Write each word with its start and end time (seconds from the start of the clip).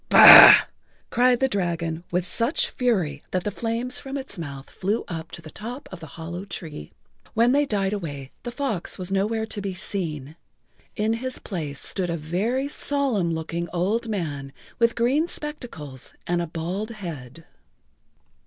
"Bah!" 0.09 0.63
cried 1.11 1.39
the 1.39 1.47
dragon 1.47 2.03
with 2.09 2.25
such 2.25 2.71
fury 2.71 3.21
that 3.29 3.43
the 3.43 3.51
flames 3.51 3.99
from 3.99 4.17
its 4.17 4.35
mouth 4.35 4.67
flew 4.67 5.03
up 5.07 5.29
to 5.29 5.43
the 5.43 5.51
top 5.51 5.87
of 5.91 5.99
the 5.99 6.07
hollow 6.17 6.43
tree. 6.43 6.91
When 7.35 7.51
they 7.51 7.67
died 7.67 7.93
away 7.93 8.31
the 8.41 8.49
fox 8.51 8.97
was 8.97 9.11
nowhere 9.11 9.45
to 9.45 9.61
be 9.61 9.75
seen. 9.75 10.37
In 10.95 11.13
his 11.13 11.37
place 11.37 11.79
stood 11.79 12.09
a 12.09 12.17
very 12.17 12.67
solemn 12.67 13.31
looking 13.35 13.69
old 13.71 14.09
man 14.09 14.53
with 14.79 14.95
green 14.95 15.27
spectacles 15.27 16.15
and 16.25 16.41
a 16.41 16.47
bald 16.47 16.89
head. 16.89 17.45